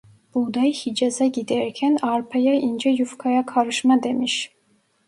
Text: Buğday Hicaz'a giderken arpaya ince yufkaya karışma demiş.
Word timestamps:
Buğday 0.35 0.71
Hicaz'a 0.71 1.25
giderken 1.27 1.97
arpaya 2.01 2.53
ince 2.53 2.89
yufkaya 2.89 3.45
karışma 3.45 4.03
demiş. 4.03 4.53